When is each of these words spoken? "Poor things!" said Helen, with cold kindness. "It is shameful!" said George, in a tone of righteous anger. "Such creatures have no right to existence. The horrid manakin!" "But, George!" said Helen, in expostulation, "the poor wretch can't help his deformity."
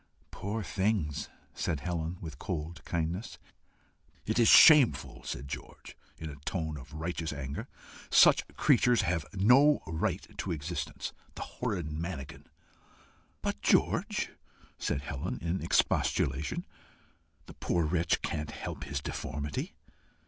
"Poor 0.31 0.63
things!" 0.63 1.29
said 1.53 1.81
Helen, 1.81 2.17
with 2.21 2.39
cold 2.39 2.83
kindness. 2.85 3.37
"It 4.25 4.39
is 4.39 4.47
shameful!" 4.47 5.21
said 5.23 5.47
George, 5.47 5.95
in 6.17 6.27
a 6.31 6.37
tone 6.43 6.75
of 6.75 6.91
righteous 6.95 7.31
anger. 7.31 7.67
"Such 8.09 8.47
creatures 8.55 9.03
have 9.03 9.27
no 9.35 9.83
right 9.85 10.25
to 10.39 10.51
existence. 10.51 11.13
The 11.35 11.43
horrid 11.43 11.91
manakin!" 11.91 12.47
"But, 13.43 13.61
George!" 13.61 14.31
said 14.79 15.01
Helen, 15.01 15.37
in 15.39 15.61
expostulation, 15.61 16.65
"the 17.45 17.53
poor 17.53 17.85
wretch 17.85 18.23
can't 18.23 18.49
help 18.49 18.85
his 18.85 19.01
deformity." 19.01 19.75